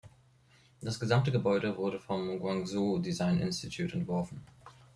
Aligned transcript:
Das 0.81 0.99
gesamte 0.99 1.31
Gebäude 1.31 1.77
wurde 1.77 1.99
vom 1.99 2.39
Guangzhou 2.39 2.97
Design 2.97 3.37
Institute 3.37 3.93
entworfen. 3.93 4.41